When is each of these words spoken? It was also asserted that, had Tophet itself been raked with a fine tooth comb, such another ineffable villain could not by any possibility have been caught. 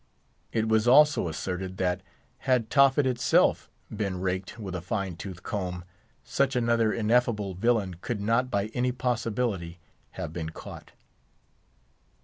It 0.51 0.67
was 0.67 0.87
also 0.87 1.27
asserted 1.27 1.77
that, 1.77 2.01
had 2.49 2.71
Tophet 2.71 3.05
itself 3.05 3.69
been 3.95 4.19
raked 4.19 4.57
with 4.57 4.73
a 4.73 4.81
fine 4.81 5.15
tooth 5.15 5.43
comb, 5.43 5.83
such 6.23 6.55
another 6.55 6.91
ineffable 6.91 7.53
villain 7.53 7.93
could 8.01 8.19
not 8.19 8.49
by 8.49 8.71
any 8.73 8.91
possibility 8.91 9.77
have 10.13 10.33
been 10.33 10.49
caught. 10.49 10.89